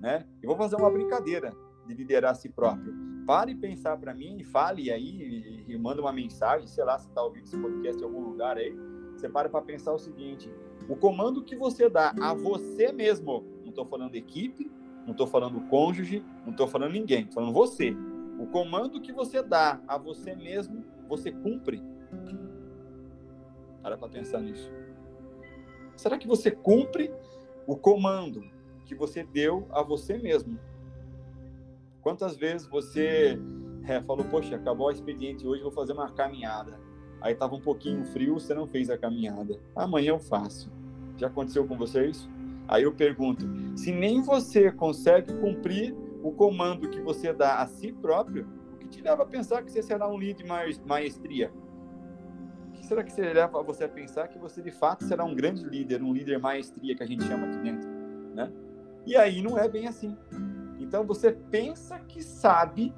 né? 0.00 0.26
Eu 0.42 0.48
vou 0.48 0.56
fazer 0.56 0.76
uma 0.76 0.90
brincadeira 0.90 1.54
de 1.86 1.94
liderar 1.94 2.32
a 2.32 2.34
si 2.34 2.48
próprio. 2.48 2.94
Pare 3.26 3.52
e 3.52 3.54
pensar 3.54 3.96
para 3.96 4.14
mim, 4.14 4.42
fale 4.44 4.90
aí 4.90 5.64
e, 5.66 5.72
e 5.72 5.78
manda 5.78 6.00
uma 6.00 6.12
mensagem, 6.12 6.66
sei 6.66 6.84
lá, 6.84 6.98
se 6.98 7.08
está 7.08 7.22
ouvindo 7.22 7.44
esse 7.44 7.56
podcast 7.56 8.00
em 8.00 8.04
algum 8.04 8.20
lugar 8.20 8.56
aí. 8.56 8.74
Você 9.14 9.28
para 9.28 9.48
para 9.48 9.62
pensar 9.62 9.92
o 9.92 9.98
seguinte: 9.98 10.50
o 10.88 10.94
comando 10.94 11.42
que 11.42 11.56
você 11.56 11.88
dá 11.88 12.14
a 12.20 12.34
você 12.34 12.92
mesmo, 12.92 13.44
não 13.62 13.70
estou 13.70 13.84
falando 13.84 14.14
equipe, 14.14 14.70
não 15.04 15.12
estou 15.12 15.26
falando 15.26 15.60
cônjuge, 15.68 16.24
não 16.44 16.52
estou 16.52 16.68
falando 16.68 16.92
ninguém, 16.92 17.20
estou 17.20 17.34
falando 17.34 17.52
você. 17.52 17.96
O 18.38 18.46
comando 18.46 19.00
que 19.00 19.12
você 19.12 19.42
dá 19.42 19.80
a 19.88 19.96
você 19.96 20.34
mesmo, 20.34 20.84
você 21.08 21.32
cumpre. 21.32 21.82
Para 23.82 23.96
para 23.96 24.08
pensar 24.08 24.40
nisso. 24.40 24.70
Será 25.96 26.18
que 26.18 26.26
você 26.26 26.50
cumpre 26.50 27.10
o 27.66 27.76
comando 27.76 28.44
que 28.84 28.94
você 28.94 29.24
deu 29.24 29.66
a 29.70 29.82
você 29.82 30.18
mesmo? 30.18 30.58
Quantas 32.06 32.36
vezes 32.36 32.68
você 32.68 33.36
é, 33.82 34.00
falou, 34.00 34.24
poxa, 34.26 34.54
acabou 34.54 34.86
o 34.86 34.90
expediente 34.92 35.44
hoje, 35.44 35.60
vou 35.60 35.72
fazer 35.72 35.92
uma 35.92 36.08
caminhada. 36.08 36.78
Aí 37.20 37.32
estava 37.32 37.56
um 37.56 37.60
pouquinho 37.60 38.04
frio, 38.04 38.34
você 38.34 38.54
não 38.54 38.64
fez 38.64 38.88
a 38.90 38.96
caminhada. 38.96 39.58
Amanhã 39.74 40.10
eu 40.10 40.20
faço. 40.20 40.70
Já 41.16 41.26
aconteceu 41.26 41.66
com 41.66 41.76
vocês? 41.76 42.28
Aí 42.68 42.84
eu 42.84 42.92
pergunto: 42.92 43.44
se 43.76 43.90
nem 43.90 44.22
você 44.22 44.70
consegue 44.70 45.34
cumprir 45.34 45.96
o 46.22 46.30
comando 46.30 46.88
que 46.88 47.00
você 47.00 47.32
dá 47.32 47.56
a 47.56 47.66
si 47.66 47.92
próprio, 47.92 48.46
o 48.74 48.76
que 48.76 48.86
te 48.86 49.02
leva 49.02 49.24
a 49.24 49.26
pensar 49.26 49.64
que 49.64 49.72
você 49.72 49.82
será 49.82 50.06
um 50.08 50.16
líder 50.16 50.44
de 50.44 50.84
maestria? 50.86 51.50
O 52.68 52.70
que 52.70 52.86
será 52.86 53.02
que 53.02 53.12
você 53.12 53.32
leva 53.32 53.60
você 53.64 53.82
a 53.82 53.88
pensar 53.88 54.28
que 54.28 54.38
você 54.38 54.62
de 54.62 54.70
fato 54.70 55.02
será 55.02 55.24
um 55.24 55.34
grande 55.34 55.64
líder, 55.64 56.00
um 56.04 56.12
líder 56.12 56.38
maestria 56.38 56.94
que 56.94 57.02
a 57.02 57.06
gente 57.06 57.24
chama 57.24 57.48
aqui 57.48 57.58
dentro, 57.58 57.90
né? 58.32 58.52
E 59.04 59.16
aí 59.16 59.42
não 59.42 59.58
é 59.58 59.68
bem 59.68 59.88
assim. 59.88 60.16
Então 60.78 61.04
você 61.04 61.32
pensa 61.32 61.98
que 62.00 62.22
sabe 62.22 62.94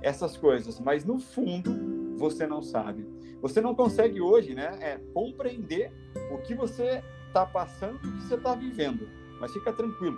essas 0.00 0.36
coisas, 0.36 0.80
mas 0.80 1.04
no 1.04 1.18
fundo 1.18 2.16
você 2.16 2.46
não 2.46 2.62
sabe. 2.62 3.06
Você 3.40 3.60
não 3.60 3.74
consegue 3.74 4.20
hoje, 4.20 4.54
né, 4.54 4.78
é, 4.80 4.98
compreender 5.12 5.92
o 6.30 6.38
que 6.38 6.54
você 6.54 7.02
está 7.26 7.44
passando, 7.44 7.96
o 7.96 8.00
que 8.00 8.22
você 8.22 8.34
está 8.34 8.54
vivendo. 8.54 9.08
Mas 9.40 9.52
fica 9.52 9.72
tranquilo. 9.72 10.16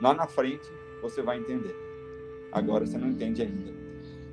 Lá 0.00 0.12
na 0.12 0.26
frente 0.26 0.70
você 1.00 1.22
vai 1.22 1.38
entender. 1.38 1.74
Agora 2.52 2.86
você 2.86 2.98
não 2.98 3.08
entende 3.08 3.42
ainda. 3.42 3.72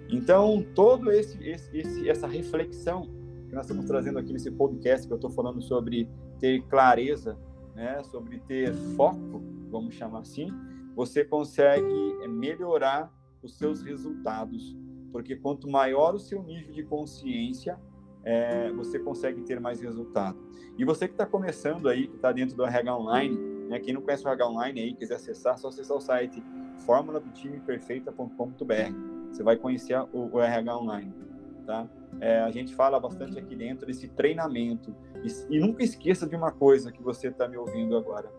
Então, 0.10 0.66
todo 0.76 1.12
esse, 1.12 1.42
esse, 1.42 1.78
esse 1.78 2.10
essa 2.10 2.28
reflexão 2.28 3.10
que 3.48 3.56
nós 3.56 3.66
estamos 3.66 3.86
trazendo 3.86 4.20
aqui 4.20 4.34
nesse 4.34 4.52
podcast 4.52 5.08
que 5.08 5.14
eu 5.14 5.18
estou 5.18 5.30
falando 5.30 5.62
sobre 5.62 6.08
ter 6.40 6.62
clareza, 6.64 7.38
né, 7.74 8.04
sobre 8.04 8.40
ter 8.40 8.74
foco, 8.96 9.42
vamos 9.70 9.96
chamar 9.96 10.20
assim, 10.20 10.52
você 10.96 11.24
consegue 11.24 12.28
melhorar 12.28 13.12
os 13.42 13.58
seus 13.58 13.82
resultados, 13.82 14.76
porque 15.12 15.36
quanto 15.36 15.70
maior 15.70 16.16
o 16.16 16.20
seu 16.20 16.42
nível 16.44 16.72
de 16.72 16.84
consciência, 16.84 17.80
é, 18.24 18.72
você 18.72 19.00
consegue 19.00 19.42
ter 19.42 19.60
mais 19.60 19.82
resultado. 19.82 20.38
E 20.78 20.86
você 20.86 21.08
que 21.08 21.14
está 21.14 21.26
começando 21.26 21.90
aí, 21.90 22.08
que 22.08 22.16
está 22.16 22.32
dentro 22.32 22.56
do 22.56 22.64
RH 22.64 22.96
Online, 22.96 23.36
né, 23.68 23.80
quem 23.80 23.94
não 23.94 24.02
conhece 24.02 24.24
o 24.26 24.28
RH 24.28 24.48
Online 24.48 24.82
aí, 24.82 24.94
quiser 24.94 25.16
acessar, 25.16 25.56
é 25.56 25.58
só 25.58 25.70
acessar 25.70 25.98
o 25.98 26.02
site 26.02 26.44
formuladotimeperfeita.com.br. 26.86 29.32
Você 29.32 29.42
vai 29.44 29.56
conhecer 29.56 30.00
o, 30.14 30.30
o 30.34 30.40
RH 30.40 30.78
Online, 30.78 31.12
tá? 31.66 31.90
É, 32.20 32.42
a 32.42 32.52
gente 32.52 32.76
fala 32.76 33.00
bastante 33.00 33.40
aqui 33.40 33.56
dentro 33.56 33.88
desse 33.88 34.10
treinamento. 34.10 34.94
E, 35.24 35.56
e 35.56 35.60
nunca 35.60 35.84
esqueça 35.84 36.28
de 36.28 36.36
uma 36.36 36.52
coisa 36.52 36.92
que 36.92 37.02
você 37.02 37.30
está 37.30 37.48
me 37.48 37.58
ouvindo 37.58 37.98
agora. 37.98 38.32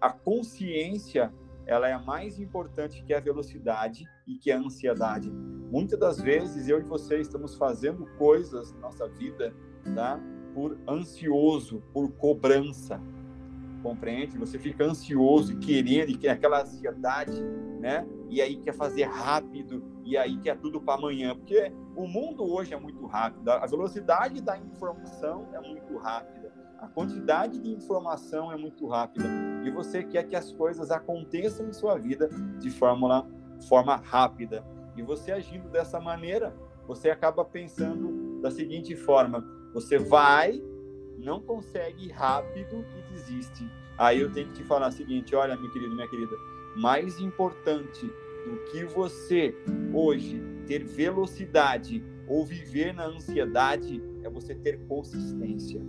A 0.00 0.10
consciência 0.10 1.32
ela 1.66 1.88
é 1.88 1.96
mais 1.98 2.38
importante 2.38 3.02
que 3.04 3.14
a 3.14 3.20
velocidade 3.20 4.04
e 4.26 4.36
que 4.36 4.50
a 4.50 4.58
ansiedade. 4.58 5.30
Muitas 5.30 5.98
das 5.98 6.20
vezes 6.20 6.68
eu 6.68 6.80
e 6.80 6.82
você 6.82 7.20
estamos 7.20 7.54
fazendo 7.54 8.06
coisas 8.18 8.72
na 8.74 8.80
nossa 8.80 9.08
vida, 9.08 9.54
tá? 9.94 10.20
Por 10.54 10.78
ansioso, 10.88 11.82
por 11.92 12.10
cobrança. 12.12 13.00
Compreende? 13.82 14.38
Você 14.38 14.58
fica 14.58 14.84
ansioso 14.84 15.52
e 15.52 15.56
querendo, 15.56 16.10
e 16.10 16.16
quer 16.16 16.30
aquela 16.30 16.62
ansiedade, 16.62 17.42
né? 17.80 18.06
E 18.28 18.40
aí 18.40 18.56
quer 18.56 18.74
fazer 18.74 19.04
rápido, 19.04 19.82
e 20.04 20.16
aí 20.16 20.38
quer 20.38 20.58
tudo 20.58 20.80
para 20.80 20.98
amanhã, 20.98 21.34
porque 21.34 21.72
o 21.96 22.06
mundo 22.06 22.44
hoje 22.44 22.74
é 22.74 22.78
muito 22.78 23.06
rápido, 23.06 23.48
a 23.48 23.66
velocidade 23.66 24.40
da 24.40 24.56
informação 24.56 25.48
é 25.52 25.60
muito 25.60 25.96
rápida, 25.98 26.52
a 26.78 26.86
quantidade 26.88 27.58
de 27.58 27.70
informação 27.70 28.52
é 28.52 28.56
muito 28.56 28.86
rápida 28.86 29.51
e 29.64 29.70
você 29.70 30.02
quer 30.02 30.24
que 30.24 30.36
as 30.36 30.52
coisas 30.52 30.90
aconteçam 30.90 31.68
em 31.68 31.72
sua 31.72 31.96
vida 31.98 32.28
de 32.58 32.70
forma, 32.70 33.28
forma 33.68 33.96
rápida. 33.96 34.64
E 34.96 35.02
você 35.02 35.32
agindo 35.32 35.68
dessa 35.68 36.00
maneira, 36.00 36.54
você 36.86 37.10
acaba 37.10 37.44
pensando 37.44 38.40
da 38.40 38.50
seguinte 38.50 38.94
forma: 38.96 39.44
você 39.72 39.98
vai, 39.98 40.62
não 41.18 41.40
consegue 41.40 42.10
rápido 42.10 42.84
e 42.98 43.12
desiste. 43.12 43.68
Aí 43.96 44.20
eu 44.20 44.32
tenho 44.32 44.48
que 44.48 44.54
te 44.54 44.64
falar 44.64 44.88
o 44.88 44.92
seguinte: 44.92 45.34
olha, 45.34 45.56
meu 45.56 45.70
querido, 45.70 45.94
minha 45.94 46.08
querida, 46.08 46.36
mais 46.76 47.20
importante 47.20 48.06
do 48.44 48.56
que 48.70 48.84
você 48.84 49.54
hoje 49.94 50.42
ter 50.66 50.84
velocidade 50.84 52.04
ou 52.26 52.44
viver 52.44 52.92
na 52.92 53.06
ansiedade 53.06 54.02
é 54.22 54.28
você 54.28 54.54
ter 54.54 54.80
consistência. 54.86 55.80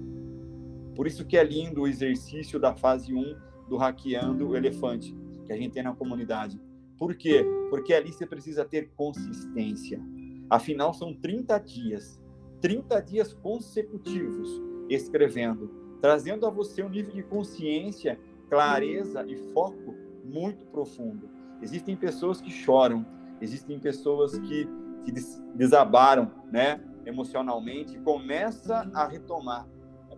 Por 0.96 1.08
isso 1.08 1.26
que 1.26 1.38
é 1.38 1.44
lindo 1.44 1.82
o 1.82 1.88
exercício 1.88 2.60
da 2.60 2.76
fase 2.76 3.14
1 3.14 3.36
do 3.74 3.78
hackeando 3.78 4.50
o 4.50 4.56
elefante 4.56 5.18
que 5.48 5.52
a 5.52 5.58
gente 5.58 5.74
tem 5.74 5.82
na 5.82 5.96
comunidade. 5.96 6.62
Por 6.96 7.16
quê? 7.16 7.44
Porque 7.72 7.92
ali 7.92 8.14
você 8.14 8.24
precisa 8.24 8.64
ter 8.64 8.92
consistência. 8.96 10.00
Afinal, 10.48 10.94
são 10.94 11.12
30 11.12 11.58
dias, 11.58 12.22
30 12.62 13.02
dias 13.02 13.34
consecutivos 13.34 14.48
escrevendo, 14.90 15.72
trazendo 16.00 16.46
a 16.46 16.52
você 16.52 16.84
um 16.84 16.90
nível 16.90 17.14
de 17.14 17.24
consciência, 17.24 18.20
clareza 18.48 19.26
e 19.28 19.36
foco 19.54 19.96
muito 20.24 20.68
profundo. 20.68 21.28
Existem 21.60 21.96
pessoas 21.96 22.40
que 22.40 22.52
choram, 22.52 23.04
existem 23.42 23.80
pessoas 23.80 24.38
que, 24.38 24.68
que 25.04 25.12
desabaram, 25.56 26.32
né, 26.52 26.80
emocionalmente, 27.08 27.98
e 27.98 28.00
começa 28.02 28.88
a 28.94 29.08
retomar 29.08 29.68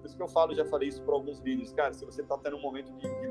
por 0.05 0.09
isso 0.09 0.17
que 0.17 0.21
eu 0.21 0.27
falo, 0.27 0.53
já 0.53 0.63
falei 0.65 0.89
isso 0.89 1.01
para 1.01 1.15
alguns 1.15 1.39
vídeos, 1.39 1.73
cara, 1.73 1.91
se 1.91 2.05
você 2.05 2.21
está 2.21 2.37
tendo 2.37 2.57
um 2.57 2.61
momento 2.61 2.93
de, 2.93 3.01
de 3.21 3.27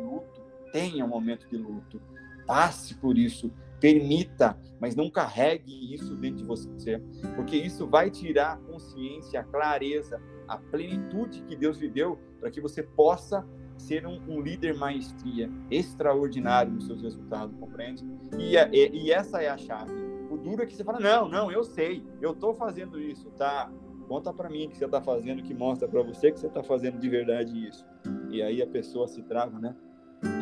tenha 0.74 1.04
um 1.04 1.08
momento 1.08 1.48
de 1.48 1.56
luto, 1.56 2.02
passe 2.48 2.96
por 2.96 3.16
isso, 3.16 3.52
permita, 3.78 4.58
mas 4.80 4.96
não 4.96 5.08
carregue 5.08 5.94
isso 5.94 6.16
dentro 6.16 6.38
de 6.38 6.44
você, 6.44 7.00
porque 7.36 7.56
isso 7.56 7.86
vai 7.86 8.10
tirar 8.10 8.54
a 8.54 8.56
consciência, 8.56 9.38
a 9.38 9.44
clareza, 9.44 10.20
a 10.48 10.58
plenitude 10.58 11.42
que 11.42 11.54
Deus 11.54 11.78
lhe 11.78 11.88
deu 11.88 12.18
para 12.40 12.50
que 12.50 12.60
você 12.60 12.82
possa 12.82 13.46
ser 13.78 14.04
um, 14.04 14.20
um, 14.28 14.40
líder 14.40 14.76
maestria 14.76 15.48
extraordinário 15.70 16.72
nos 16.72 16.86
seus 16.86 17.02
resultados, 17.02 17.56
compreende? 17.56 18.04
E, 18.36 18.56
e, 18.56 19.04
e, 19.04 19.12
essa 19.12 19.40
é 19.40 19.48
a 19.48 19.56
chave. 19.56 19.92
O 20.28 20.36
duro 20.36 20.64
é 20.64 20.66
que 20.66 20.74
você 20.74 20.82
fala, 20.82 20.98
não, 20.98 21.28
não, 21.28 21.52
eu 21.52 21.62
sei, 21.62 22.04
eu 22.20 22.32
estou 22.32 22.52
fazendo 22.52 23.00
isso, 23.00 23.30
tá? 23.30 23.70
Conta 24.08 24.32
para 24.32 24.50
mim 24.50 24.68
que 24.68 24.76
você 24.76 24.86
está 24.86 25.00
fazendo, 25.00 25.40
que 25.40 25.54
mostra 25.54 25.86
para 25.86 26.02
você 26.02 26.32
que 26.32 26.40
você 26.40 26.48
está 26.48 26.64
fazendo 26.64 26.98
de 26.98 27.08
verdade 27.08 27.68
isso. 27.68 27.86
E 28.28 28.42
aí 28.42 28.60
a 28.60 28.66
pessoa 28.66 29.06
se 29.06 29.22
trava, 29.22 29.58
né? 29.60 29.74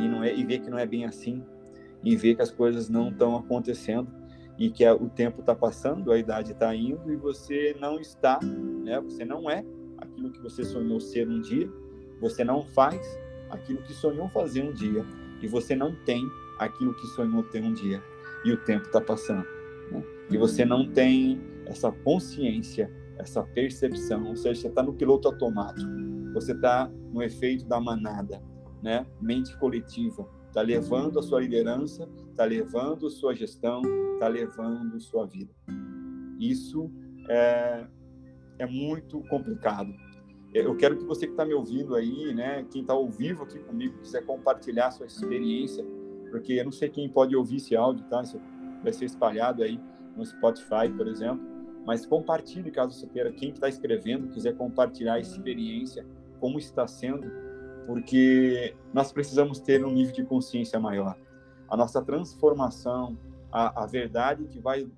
E 0.00 0.08
não 0.08 0.22
é 0.22 0.34
e 0.34 0.44
vê 0.44 0.58
que 0.58 0.70
não 0.70 0.78
é 0.78 0.86
bem 0.86 1.04
assim, 1.04 1.42
e 2.02 2.16
vê 2.16 2.34
que 2.34 2.42
as 2.42 2.50
coisas 2.50 2.88
não 2.88 3.08
estão 3.08 3.36
acontecendo 3.36 4.08
e 4.58 4.70
que 4.70 4.88
o 4.88 5.08
tempo 5.08 5.40
está 5.40 5.54
passando, 5.54 6.12
a 6.12 6.18
idade 6.18 6.52
está 6.52 6.74
indo 6.74 7.12
e 7.12 7.16
você 7.16 7.76
não 7.80 7.98
está, 7.98 8.38
né? 8.42 9.00
Você 9.00 9.24
não 9.24 9.50
é 9.50 9.64
aquilo 9.98 10.30
que 10.30 10.40
você 10.40 10.64
sonhou 10.64 11.00
ser 11.00 11.28
um 11.28 11.40
dia, 11.40 11.70
você 12.20 12.44
não 12.44 12.62
faz 12.62 13.00
aquilo 13.50 13.82
que 13.82 13.92
sonhou 13.92 14.28
fazer 14.28 14.62
um 14.62 14.72
dia 14.72 15.04
e 15.40 15.46
você 15.46 15.74
não 15.74 15.94
tem 16.04 16.24
aquilo 16.58 16.94
que 16.94 17.06
sonhou 17.08 17.42
ter 17.44 17.62
um 17.62 17.72
dia 17.72 18.02
e 18.44 18.52
o 18.52 18.56
tempo 18.64 18.86
está 18.86 19.00
passando, 19.00 19.46
né? 19.90 20.02
E 20.30 20.36
você 20.36 20.64
não 20.64 20.88
tem 20.88 21.40
essa 21.66 21.90
consciência 21.90 22.90
essa 23.22 23.42
percepção, 23.42 24.26
ou 24.26 24.36
seja, 24.36 24.62
você 24.62 24.68
está 24.68 24.82
no 24.82 24.92
piloto 24.92 25.28
automático, 25.28 25.90
você 26.34 26.52
está 26.52 26.90
no 27.12 27.22
efeito 27.22 27.64
da 27.64 27.80
manada, 27.80 28.42
né? 28.82 29.06
Mente 29.20 29.56
coletiva, 29.58 30.28
está 30.48 30.60
levando 30.60 31.18
a 31.18 31.22
sua 31.22 31.40
liderança, 31.40 32.08
está 32.30 32.44
levando 32.44 33.08
sua 33.10 33.34
gestão, 33.34 33.82
está 34.14 34.28
levando 34.28 35.00
sua 35.00 35.26
vida. 35.26 35.52
Isso 36.38 36.90
é, 37.28 37.86
é 38.58 38.66
muito 38.66 39.20
complicado. 39.28 39.92
Eu 40.52 40.76
quero 40.76 40.98
que 40.98 41.04
você 41.04 41.26
que 41.26 41.32
está 41.32 41.46
me 41.46 41.54
ouvindo 41.54 41.94
aí, 41.94 42.34
né, 42.34 42.66
quem 42.70 42.82
está 42.82 42.92
ao 42.92 43.08
vivo 43.08 43.44
aqui 43.44 43.58
comigo, 43.60 43.98
quiser 44.00 44.26
compartilhar 44.26 44.90
sua 44.90 45.06
experiência, 45.06 45.84
porque 46.30 46.54
eu 46.54 46.64
não 46.64 46.72
sei 46.72 46.90
quem 46.90 47.08
pode 47.08 47.34
ouvir 47.34 47.56
esse 47.56 47.74
áudio, 47.74 48.04
tá? 48.06 48.22
Isso 48.22 48.38
vai 48.82 48.92
ser 48.92 49.06
espalhado 49.06 49.62
aí 49.62 49.80
no 50.14 50.24
Spotify, 50.26 50.90
por 50.94 51.06
exemplo 51.06 51.52
mas 51.84 52.06
compartilhe 52.06 52.70
caso 52.70 52.98
você 52.98 53.06
queira, 53.06 53.32
quem 53.32 53.50
está 53.50 53.68
escrevendo 53.68 54.28
quiser 54.28 54.56
compartilhar 54.56 55.14
a 55.14 55.20
experiência, 55.20 56.06
como 56.38 56.58
está 56.58 56.86
sendo, 56.86 57.30
porque 57.86 58.74
nós 58.92 59.12
precisamos 59.12 59.58
ter 59.60 59.84
um 59.84 59.90
nível 59.90 60.12
de 60.12 60.24
consciência 60.24 60.78
maior. 60.78 61.16
A 61.68 61.76
nossa 61.76 62.02
transformação, 62.02 63.18
a, 63.50 63.82
a 63.84 63.86
verdade 63.86 64.44
que 64.46 64.60
vai 64.60 64.88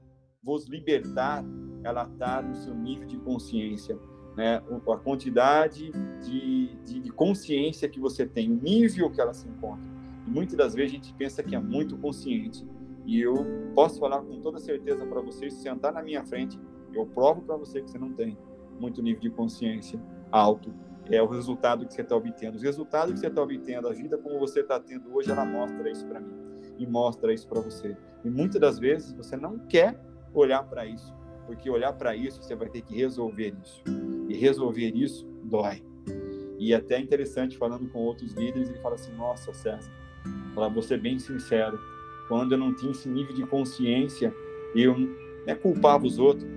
vos 0.42 0.66
libertar, 0.66 1.44
ela 1.82 2.04
está 2.04 2.42
no 2.42 2.54
seu 2.54 2.74
nível 2.74 3.06
de 3.06 3.16
consciência, 3.18 3.98
né? 4.36 4.62
A 4.88 4.96
quantidade 4.96 5.90
de, 6.22 6.76
de, 6.84 7.00
de 7.00 7.10
consciência 7.10 7.88
que 7.88 8.00
você 8.00 8.26
tem, 8.26 8.50
o 8.50 8.56
nível 8.56 9.10
que 9.10 9.20
ela 9.20 9.32
se 9.32 9.48
encontra. 9.48 9.84
E 10.26 10.30
muitas 10.30 10.56
das 10.56 10.74
vezes 10.74 10.92
a 10.92 10.94
gente 10.96 11.14
pensa 11.14 11.42
que 11.42 11.54
é 11.54 11.60
muito 11.60 11.96
consciente. 11.96 12.66
E 13.06 13.20
eu 13.20 13.34
posso 13.74 14.00
falar 14.00 14.20
com 14.22 14.40
toda 14.40 14.58
certeza 14.58 15.06
para 15.06 15.20
vocês, 15.20 15.54
sentar 15.54 15.92
na 15.92 16.02
minha 16.02 16.24
frente 16.24 16.58
eu 16.94 17.06
provo 17.06 17.42
para 17.42 17.56
você 17.56 17.82
que 17.82 17.90
você 17.90 17.98
não 17.98 18.12
tem 18.12 18.36
muito 18.78 19.02
nível 19.02 19.20
de 19.20 19.30
consciência 19.30 20.00
alto. 20.30 20.72
É 21.10 21.22
o 21.22 21.26
resultado 21.26 21.86
que 21.86 21.92
você 21.92 22.02
está 22.02 22.16
obtendo. 22.16 22.56
Os 22.56 22.62
resultados 22.62 23.14
que 23.14 23.20
você 23.20 23.26
está 23.26 23.42
obtendo, 23.42 23.88
a 23.88 23.92
vida 23.92 24.16
como 24.16 24.38
você 24.38 24.60
está 24.60 24.80
tendo 24.80 25.14
hoje, 25.14 25.30
ela 25.30 25.44
mostra 25.44 25.90
isso 25.90 26.06
para 26.06 26.20
mim 26.20 26.32
e 26.78 26.86
mostra 26.86 27.32
isso 27.32 27.46
para 27.46 27.60
você. 27.60 27.96
E 28.24 28.30
muitas 28.30 28.60
das 28.60 28.78
vezes 28.78 29.12
você 29.12 29.36
não 29.36 29.58
quer 29.58 30.00
olhar 30.32 30.62
para 30.64 30.86
isso, 30.86 31.14
porque 31.46 31.68
olhar 31.68 31.92
para 31.92 32.16
isso 32.16 32.42
você 32.42 32.54
vai 32.54 32.68
ter 32.68 32.82
que 32.82 32.96
resolver 32.96 33.54
isso. 33.62 33.82
E 34.28 34.34
resolver 34.34 34.90
isso 34.94 35.26
dói. 35.44 35.84
E 36.58 36.72
é 36.72 36.76
até 36.76 36.98
interessante 36.98 37.58
falando 37.58 37.88
com 37.90 37.98
outros 37.98 38.32
líderes, 38.32 38.70
ele 38.70 38.78
fala 38.78 38.94
assim: 38.94 39.12
Nossa, 39.12 39.52
César, 39.52 39.92
para 40.54 40.82
ser 40.82 41.00
bem 41.00 41.18
sincero, 41.18 41.78
quando 42.28 42.52
eu 42.52 42.58
não 42.58 42.74
tinha 42.74 42.92
esse 42.92 43.08
nível 43.08 43.34
de 43.34 43.46
consciência, 43.46 44.34
eu 44.74 44.96
né, 45.46 45.54
culpava 45.54 46.06
os 46.06 46.18
outros, 46.18 46.48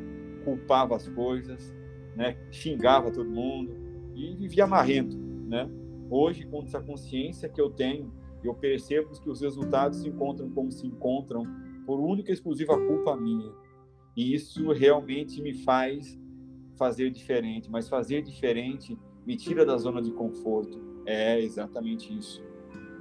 culpava 0.46 0.96
as 0.96 1.08
coisas, 1.10 1.74
né? 2.16 2.38
xingava 2.50 3.12
todo 3.12 3.30
mundo 3.30 3.87
e 4.18 4.36
vivia 4.36 4.66
marrento. 4.66 5.16
Né? 5.18 5.70
Hoje, 6.10 6.46
com 6.46 6.64
essa 6.64 6.82
consciência 6.82 7.48
que 7.48 7.62
eu 7.62 7.70
tenho, 7.70 8.12
eu 8.44 8.54
percebo 8.54 9.10
que 9.12 9.30
os 9.30 9.42
resultados 9.42 10.00
se 10.00 10.08
encontram 10.08 10.50
como 10.50 10.72
se 10.72 10.86
encontram 10.88 11.44
por 11.86 12.00
única 12.00 12.32
e 12.32 12.34
exclusiva 12.34 12.78
culpa 12.78 13.16
minha. 13.16 13.52
E 14.16 14.34
isso 14.34 14.72
realmente 14.72 15.42
me 15.42 15.54
faz 15.54 16.20
fazer 16.76 17.10
diferente, 17.10 17.70
mas 17.70 17.88
fazer 17.88 18.22
diferente 18.22 18.98
me 19.26 19.36
tira 19.36 19.66
da 19.66 19.78
zona 19.78 20.02
de 20.02 20.12
conforto. 20.12 20.80
É 21.06 21.40
exatamente 21.40 22.16
isso. 22.18 22.44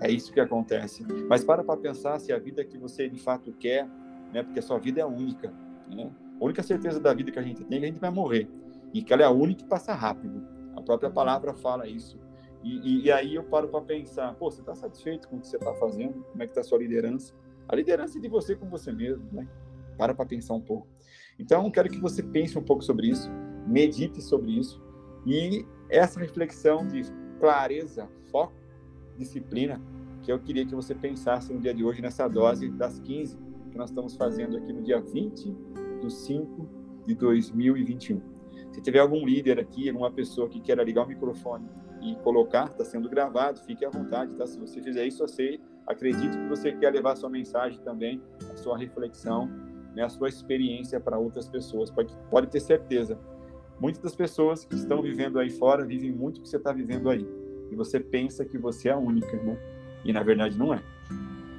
É 0.01 0.11
isso 0.11 0.33
que 0.33 0.41
acontece. 0.41 1.05
Mas 1.29 1.45
para 1.45 1.65
para 1.65 1.77
pensar 1.77 2.19
se 2.19 2.33
a 2.33 2.39
vida 2.39 2.65
que 2.65 2.77
você 2.77 3.09
de 3.09 3.19
fato 3.19 3.53
quer, 3.53 3.89
né? 4.33 4.43
Porque 4.43 4.59
a 4.59 4.63
sua 4.63 4.79
vida 4.79 5.01
é 5.01 5.07
única, 5.07 5.53
né? 5.91 6.11
A 6.39 6.45
única 6.45 6.63
certeza 6.63 7.01
da 7.01 7.15
vida 7.15 7.31
que 7.31 7.39
a 7.39 7.43
gente 7.43 7.65
tem 7.65 7.79
é 7.79 7.81
que 7.81 7.87
a 7.87 7.89
gente 7.89 8.01
vai 8.01 8.11
morrer. 8.11 8.49
E 8.93 9.03
que 9.03 9.13
ela 9.13 9.23
é 9.23 9.27
a 9.27 9.31
única 9.31 9.63
que 9.63 9.69
passa 9.69 9.95
rápido. 9.95 10.56
A 10.77 10.83
própria 10.83 11.11
palavra 11.11 11.55
fala 11.55 11.89
isso. 11.89 12.21
E, 12.63 12.79
e, 12.79 13.05
e 13.05 13.13
aí 13.13 13.35
eu 13.35 13.45
paro 13.45 13.69
para 13.69 13.81
pensar, 13.81 14.35
pô, 14.35 14.51
você 14.51 14.61
está 14.61 14.75
satisfeito 14.75 15.29
com 15.29 15.37
o 15.37 15.41
que 15.41 15.47
você 15.47 15.57
está 15.57 15.73
fazendo? 15.75 16.25
Como 16.31 16.43
é 16.43 16.47
que 16.47 16.51
está 16.51 16.61
a 16.61 16.65
sua 16.65 16.79
liderança? 16.79 17.35
A 17.69 17.75
liderança 17.75 18.19
é 18.19 18.21
de 18.21 18.29
você 18.29 18.55
com 18.55 18.69
você 18.69 18.93
mesmo, 18.93 19.27
né? 19.33 19.49
Para 19.97 20.15
para 20.15 20.27
pensar 20.27 20.55
um 20.55 20.61
pouco. 20.61 20.87
Então, 21.39 21.71
quero 21.71 21.89
que 21.89 21.99
você 21.99 22.23
pense 22.23 22.59
um 22.59 22.63
pouco 22.63 22.83
sobre 22.83 23.09
isso, 23.09 23.31
medite 23.67 24.23
sobre 24.23 24.53
isso 24.53 24.83
e 25.27 25.67
essa 25.89 26.21
reflexão 26.21 26.87
de 26.87 27.03
clareza, 27.41 28.09
foco, 28.31 28.55
disciplina, 29.19 29.81
que 30.23 30.33
eu 30.33 30.39
queria 30.39 30.65
que 30.65 30.75
você 30.75 30.95
pensasse 30.95 31.53
no 31.53 31.61
dia 31.61 31.75
de 31.75 31.85
hoje 31.85 32.01
nessa 32.01 32.29
dose 32.29 32.69
das 32.71 32.99
15 33.01 33.37
que 33.71 33.79
nós 33.79 33.91
estamos 33.91 34.17
fazendo 34.17 34.57
aqui 34.57 34.73
no 34.73 34.83
dia 34.83 35.01
20 35.01 35.51
do 36.01 36.11
5 36.11 36.69
de 37.07 37.15
2021. 37.15 38.36
Se 38.77 38.83
tiver 38.83 38.99
algum 38.99 39.25
líder 39.25 39.59
aqui, 39.59 39.89
alguma 39.89 40.11
pessoa 40.11 40.51
que 40.51 40.61
queira 40.61 40.85
ligar 40.85 41.07
o 41.07 41.09
microfone 41.09 41.67
e 42.03 42.15
colocar, 42.17 42.67
está 42.67 42.85
sendo 42.85 43.09
gravado, 43.09 43.59
fique 43.61 43.87
à 43.87 43.89
vontade, 43.89 44.35
tá? 44.35 44.47
Se 44.47 44.61
você 44.61 44.83
fizer 44.83 45.07
isso, 45.07 45.27
você 45.27 45.59
acredito 45.87 46.37
que 46.37 46.47
você 46.47 46.73
quer 46.73 46.93
levar 46.93 47.17
sua 47.17 47.31
mensagem 47.31 47.81
também, 47.81 48.21
a 48.53 48.57
sua 48.59 48.77
reflexão, 48.77 49.49
né, 49.95 50.03
a 50.03 50.11
sua 50.11 50.29
experiência 50.29 51.01
para 51.01 51.17
outras 51.17 51.49
pessoas. 51.49 51.91
Pode, 51.91 52.15
pode 52.31 52.49
ter 52.49 52.61
certeza. 52.61 53.19
Muitas 53.81 54.03
das 54.03 54.15
pessoas 54.15 54.67
que 54.67 54.75
estão 54.75 55.01
vivendo 55.01 55.39
aí 55.39 55.49
fora 55.49 55.83
vivem 55.83 56.13
muito 56.13 56.37
o 56.37 56.43
que 56.43 56.49
você 56.51 56.59
está 56.59 56.71
vivendo 56.71 57.09
aí. 57.09 57.27
E 57.71 57.75
você 57.75 57.99
pensa 57.99 58.45
que 58.45 58.59
você 58.59 58.91
é 58.91 58.93
a 58.93 58.99
única, 58.99 59.43
né? 59.43 59.59
E 60.05 60.13
na 60.13 60.23
verdade 60.23 60.59
não 60.59 60.75
é. 60.75 60.83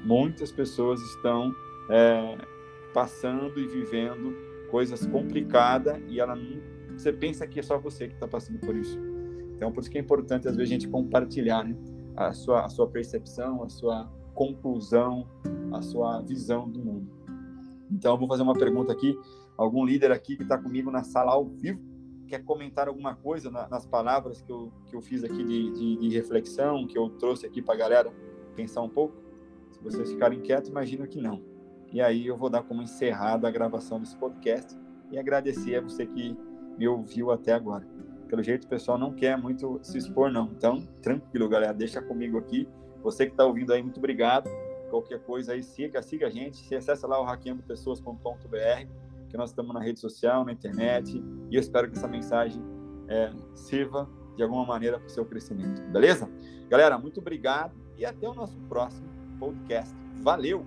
Muitas 0.05 0.51
pessoas 0.51 1.01
estão 1.01 1.51
é, 1.89 2.37
passando 2.93 3.59
e 3.59 3.65
vivendo 3.65 4.35
coisas 4.69 5.03
complicadas 5.07 5.99
e 6.07 6.19
ela 6.19 6.35
não, 6.35 6.76
você 6.97 7.13
pensa 7.13 7.45
que 7.45 7.59
é 7.59 7.63
só 7.63 7.77
você 7.77 8.07
que 8.07 8.15
está 8.15 8.27
passando 8.27 8.59
por 8.59 8.75
isso. 8.75 8.97
Então, 9.55 9.71
por 9.71 9.81
isso 9.81 9.89
que 9.89 9.97
é 9.97 10.01
importante, 10.01 10.47
às 10.47 10.55
vezes, 10.55 10.71
a 10.71 10.73
gente 10.73 10.87
compartilhar 10.87 11.63
né? 11.63 11.75
a, 12.15 12.31
sua, 12.33 12.65
a 12.65 12.69
sua 12.69 12.87
percepção, 12.87 13.63
a 13.63 13.69
sua 13.69 14.11
conclusão, 14.33 15.27
a 15.73 15.81
sua 15.81 16.21
visão 16.21 16.69
do 16.69 16.79
mundo. 16.79 17.09
Então, 17.91 18.13
eu 18.13 18.17
vou 18.17 18.27
fazer 18.27 18.43
uma 18.43 18.53
pergunta 18.53 18.91
aqui. 18.91 19.17
Algum 19.57 19.85
líder 19.85 20.11
aqui 20.11 20.35
que 20.35 20.43
está 20.43 20.57
comigo 20.57 20.91
na 20.91 21.03
sala 21.03 21.31
ao 21.31 21.45
vivo 21.45 21.81
quer 22.27 22.43
comentar 22.43 22.87
alguma 22.87 23.15
coisa 23.15 23.49
na, 23.49 23.67
nas 23.69 23.85
palavras 23.85 24.41
que 24.41 24.51
eu, 24.51 24.71
que 24.85 24.95
eu 24.95 25.01
fiz 25.01 25.23
aqui 25.23 25.43
de, 25.43 25.71
de, 25.71 25.95
de 25.97 26.09
reflexão, 26.09 26.85
que 26.85 26.97
eu 26.97 27.09
trouxe 27.09 27.45
aqui 27.45 27.61
para 27.61 27.73
a 27.73 27.77
galera 27.77 28.13
pensar 28.55 28.81
um 28.81 28.89
pouco? 28.89 29.15
Se 29.71 29.81
vocês 29.81 30.11
ficarem 30.11 30.41
quietos, 30.41 30.69
imagino 30.69 31.07
que 31.07 31.21
não. 31.21 31.41
E 31.91 32.01
aí 32.01 32.27
eu 32.27 32.35
vou 32.35 32.49
dar 32.49 32.63
como 32.63 32.81
encerrada 32.81 33.47
a 33.47 33.51
gravação 33.51 33.99
desse 33.99 34.15
podcast 34.17 34.77
e 35.09 35.17
agradecer 35.17 35.75
a 35.77 35.81
você 35.81 36.05
que 36.05 36.35
me 36.77 36.87
ouviu 36.87 37.31
até 37.31 37.53
agora 37.53 37.85
pelo 38.27 38.43
jeito 38.43 38.65
o 38.65 38.67
pessoal 38.67 38.97
não 38.97 39.13
quer 39.13 39.37
muito 39.37 39.79
se 39.81 39.97
expor, 39.97 40.31
não. 40.31 40.51
Então, 40.55 40.81
tranquilo, 41.01 41.49
galera, 41.49 41.73
deixa 41.73 42.01
comigo 42.01 42.37
aqui. 42.37 42.67
Você 43.01 43.25
que 43.25 43.31
está 43.31 43.45
ouvindo 43.45 43.73
aí, 43.73 43.81
muito 43.81 43.97
obrigado. 43.97 44.49
Qualquer 44.89 45.19
coisa 45.19 45.53
aí, 45.53 45.63
siga, 45.63 46.01
siga 46.01 46.27
a 46.27 46.29
gente. 46.29 46.57
Se 46.57 46.75
acessa 46.75 47.07
lá 47.07 47.19
o 47.19 47.23
hackeandopessoas.com.br, 47.23 48.87
que 49.29 49.37
nós 49.37 49.49
estamos 49.49 49.73
na 49.73 49.81
rede 49.81 49.99
social, 49.99 50.45
na 50.45 50.51
internet. 50.51 51.23
E 51.49 51.55
eu 51.55 51.59
espero 51.59 51.89
que 51.89 51.97
essa 51.97 52.07
mensagem 52.07 52.61
é, 53.07 53.31
sirva 53.55 54.09
de 54.35 54.43
alguma 54.43 54.65
maneira 54.65 54.99
para 54.99 55.07
o 55.07 55.09
seu 55.09 55.25
crescimento. 55.25 55.81
Beleza? 55.91 56.29
Galera, 56.69 56.97
muito 56.97 57.19
obrigado 57.19 57.75
e 57.97 58.05
até 58.05 58.27
o 58.27 58.33
nosso 58.33 58.57
próximo 58.69 59.07
podcast. 59.39 59.93
Valeu! 60.21 60.65